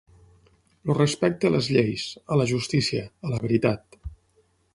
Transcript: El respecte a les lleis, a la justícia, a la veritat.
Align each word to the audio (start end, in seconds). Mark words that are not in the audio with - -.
El 0.89 0.93
respecte 0.99 1.49
a 1.51 1.55
les 1.57 1.69
lleis, 1.75 2.07
a 2.35 2.39
la 2.41 2.49
justícia, 2.53 3.05
a 3.29 3.35
la 3.35 3.43
veritat. 3.45 4.01